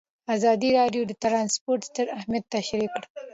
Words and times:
ازادي 0.35 0.69
راډیو 0.79 1.01
د 1.07 1.11
ترانسپورټ 1.23 1.81
ستر 1.89 2.07
اهميت 2.17 2.45
تشریح 2.55 2.89
کړی. 2.93 3.07